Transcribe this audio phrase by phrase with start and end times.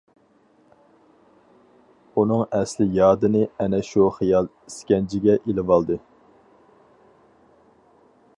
[2.21, 6.01] ئۇنىڭ ئەس-يادىنى ئەنە شۇ خىيال ئىسكەنجىگە ئېلىۋالدى.